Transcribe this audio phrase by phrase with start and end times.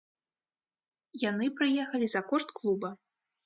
[1.29, 2.89] Яны прыехалі за кошт клуба.